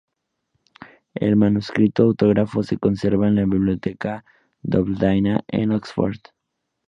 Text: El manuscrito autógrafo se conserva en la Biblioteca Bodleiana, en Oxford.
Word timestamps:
El 1.13 1.35
manuscrito 1.35 2.01
autógrafo 2.05 2.63
se 2.63 2.79
conserva 2.79 3.27
en 3.27 3.35
la 3.35 3.43
Biblioteca 3.45 4.25
Bodleiana, 4.63 5.43
en 5.47 5.73
Oxford. 5.73 6.17